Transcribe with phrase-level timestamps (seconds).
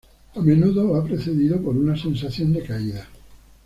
[0.33, 3.07] A menudo va precedido por un sensación de caída.